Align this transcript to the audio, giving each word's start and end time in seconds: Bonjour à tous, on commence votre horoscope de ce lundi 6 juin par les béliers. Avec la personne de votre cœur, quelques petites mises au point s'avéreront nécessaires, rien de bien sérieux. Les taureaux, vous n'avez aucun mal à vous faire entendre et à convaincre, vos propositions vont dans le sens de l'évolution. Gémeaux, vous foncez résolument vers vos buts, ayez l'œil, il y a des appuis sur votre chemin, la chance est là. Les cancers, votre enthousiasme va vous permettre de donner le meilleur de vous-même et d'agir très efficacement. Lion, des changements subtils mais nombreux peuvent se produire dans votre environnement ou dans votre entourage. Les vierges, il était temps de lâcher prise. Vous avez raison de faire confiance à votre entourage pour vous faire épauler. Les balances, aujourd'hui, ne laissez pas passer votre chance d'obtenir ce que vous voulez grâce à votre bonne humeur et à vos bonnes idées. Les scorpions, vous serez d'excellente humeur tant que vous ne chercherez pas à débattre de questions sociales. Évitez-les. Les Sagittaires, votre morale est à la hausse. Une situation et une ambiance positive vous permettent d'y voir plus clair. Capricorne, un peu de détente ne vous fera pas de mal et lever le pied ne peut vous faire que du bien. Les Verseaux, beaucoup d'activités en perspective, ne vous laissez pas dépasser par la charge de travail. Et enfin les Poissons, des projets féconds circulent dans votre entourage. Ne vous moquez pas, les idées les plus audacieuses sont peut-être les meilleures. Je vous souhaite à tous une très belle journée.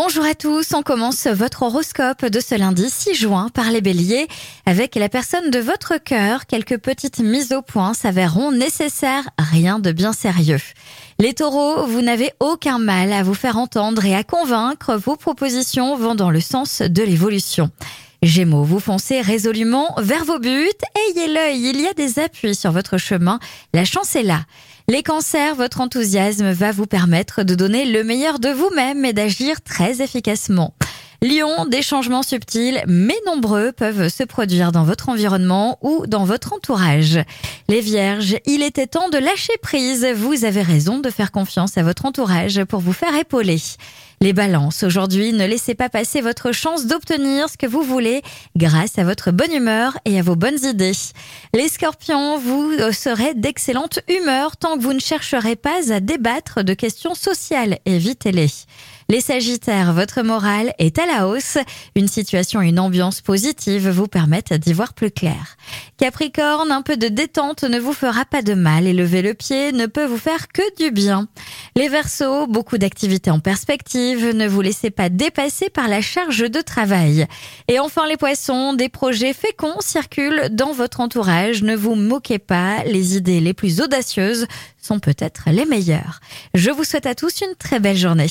Bonjour 0.00 0.24
à 0.24 0.36
tous, 0.36 0.74
on 0.74 0.84
commence 0.84 1.26
votre 1.26 1.62
horoscope 1.62 2.24
de 2.24 2.38
ce 2.38 2.54
lundi 2.54 2.88
6 2.88 3.16
juin 3.16 3.48
par 3.52 3.72
les 3.72 3.80
béliers. 3.80 4.28
Avec 4.64 4.94
la 4.94 5.08
personne 5.08 5.50
de 5.50 5.58
votre 5.58 5.96
cœur, 5.96 6.46
quelques 6.46 6.78
petites 6.78 7.18
mises 7.18 7.52
au 7.52 7.62
point 7.62 7.94
s'avéreront 7.94 8.52
nécessaires, 8.52 9.28
rien 9.36 9.80
de 9.80 9.90
bien 9.90 10.12
sérieux. 10.12 10.60
Les 11.18 11.34
taureaux, 11.34 11.84
vous 11.84 12.00
n'avez 12.00 12.30
aucun 12.38 12.78
mal 12.78 13.12
à 13.12 13.24
vous 13.24 13.34
faire 13.34 13.58
entendre 13.58 14.04
et 14.04 14.14
à 14.14 14.22
convaincre, 14.22 14.94
vos 14.94 15.16
propositions 15.16 15.96
vont 15.96 16.14
dans 16.14 16.30
le 16.30 16.40
sens 16.40 16.80
de 16.80 17.02
l'évolution. 17.02 17.72
Gémeaux, 18.22 18.62
vous 18.62 18.78
foncez 18.78 19.20
résolument 19.20 19.96
vers 19.98 20.24
vos 20.24 20.38
buts, 20.38 20.70
ayez 21.08 21.26
l'œil, 21.26 21.70
il 21.70 21.80
y 21.80 21.88
a 21.88 21.92
des 21.92 22.20
appuis 22.20 22.54
sur 22.54 22.70
votre 22.70 22.98
chemin, 22.98 23.40
la 23.74 23.84
chance 23.84 24.14
est 24.14 24.22
là. 24.22 24.42
Les 24.90 25.02
cancers, 25.02 25.54
votre 25.54 25.82
enthousiasme 25.82 26.50
va 26.50 26.72
vous 26.72 26.86
permettre 26.86 27.42
de 27.42 27.54
donner 27.54 27.84
le 27.84 28.04
meilleur 28.04 28.38
de 28.38 28.48
vous-même 28.48 29.04
et 29.04 29.12
d'agir 29.12 29.60
très 29.60 30.00
efficacement. 30.00 30.72
Lion, 31.20 31.66
des 31.66 31.82
changements 31.82 32.22
subtils 32.22 32.82
mais 32.86 33.18
nombreux 33.26 33.72
peuvent 33.72 34.08
se 34.08 34.22
produire 34.22 34.72
dans 34.72 34.84
votre 34.84 35.10
environnement 35.10 35.78
ou 35.82 36.06
dans 36.06 36.24
votre 36.24 36.54
entourage. 36.54 37.18
Les 37.68 37.82
vierges, 37.82 38.36
il 38.46 38.62
était 38.62 38.86
temps 38.86 39.10
de 39.10 39.18
lâcher 39.18 39.52
prise. 39.60 40.06
Vous 40.16 40.46
avez 40.46 40.62
raison 40.62 41.00
de 41.00 41.10
faire 41.10 41.32
confiance 41.32 41.76
à 41.76 41.82
votre 41.82 42.06
entourage 42.06 42.64
pour 42.64 42.80
vous 42.80 42.94
faire 42.94 43.14
épauler. 43.14 43.60
Les 44.20 44.32
balances, 44.32 44.82
aujourd'hui, 44.82 45.32
ne 45.32 45.46
laissez 45.46 45.76
pas 45.76 45.88
passer 45.88 46.20
votre 46.20 46.50
chance 46.50 46.86
d'obtenir 46.86 47.48
ce 47.48 47.56
que 47.56 47.66
vous 47.66 47.82
voulez 47.82 48.22
grâce 48.56 48.98
à 48.98 49.04
votre 49.04 49.30
bonne 49.30 49.52
humeur 49.52 49.96
et 50.04 50.18
à 50.18 50.22
vos 50.22 50.34
bonnes 50.34 50.58
idées. 50.64 50.90
Les 51.54 51.68
scorpions, 51.68 52.36
vous 52.36 52.72
serez 52.92 53.34
d'excellente 53.34 54.00
humeur 54.08 54.56
tant 54.56 54.76
que 54.76 54.82
vous 54.82 54.92
ne 54.92 54.98
chercherez 54.98 55.54
pas 55.54 55.92
à 55.92 56.00
débattre 56.00 56.64
de 56.64 56.74
questions 56.74 57.14
sociales. 57.14 57.78
Évitez-les. 57.86 58.50
Les 59.10 59.22
Sagittaires, 59.22 59.94
votre 59.94 60.20
morale 60.20 60.74
est 60.78 60.98
à 60.98 61.06
la 61.06 61.28
hausse. 61.28 61.56
Une 61.96 62.08
situation 62.08 62.60
et 62.60 62.68
une 62.68 62.78
ambiance 62.78 63.22
positive 63.22 63.88
vous 63.88 64.06
permettent 64.06 64.52
d'y 64.52 64.74
voir 64.74 64.92
plus 64.92 65.10
clair. 65.10 65.56
Capricorne, 65.96 66.70
un 66.70 66.82
peu 66.82 66.98
de 66.98 67.08
détente 67.08 67.62
ne 67.62 67.78
vous 67.78 67.94
fera 67.94 68.26
pas 68.26 68.42
de 68.42 68.52
mal 68.52 68.86
et 68.86 68.92
lever 68.92 69.22
le 69.22 69.32
pied 69.32 69.72
ne 69.72 69.86
peut 69.86 70.04
vous 70.04 70.18
faire 70.18 70.48
que 70.48 70.76
du 70.76 70.90
bien. 70.90 71.26
Les 71.74 71.88
Verseaux, 71.88 72.46
beaucoup 72.48 72.76
d'activités 72.76 73.30
en 73.30 73.40
perspective, 73.40 74.07
ne 74.16 74.48
vous 74.48 74.60
laissez 74.60 74.90
pas 74.90 75.08
dépasser 75.08 75.70
par 75.70 75.88
la 75.88 76.00
charge 76.00 76.50
de 76.50 76.60
travail. 76.60 77.26
Et 77.68 77.78
enfin 77.78 78.06
les 78.06 78.16
Poissons, 78.16 78.74
des 78.74 78.88
projets 78.88 79.32
féconds 79.32 79.80
circulent 79.80 80.48
dans 80.50 80.72
votre 80.72 81.00
entourage. 81.00 81.62
Ne 81.62 81.76
vous 81.76 81.94
moquez 81.94 82.38
pas, 82.38 82.82
les 82.84 83.16
idées 83.16 83.40
les 83.40 83.54
plus 83.54 83.80
audacieuses 83.80 84.46
sont 84.80 85.00
peut-être 85.00 85.44
les 85.50 85.66
meilleures. 85.66 86.20
Je 86.54 86.70
vous 86.70 86.84
souhaite 86.84 87.06
à 87.06 87.14
tous 87.14 87.40
une 87.42 87.54
très 87.56 87.80
belle 87.80 87.96
journée. 87.96 88.28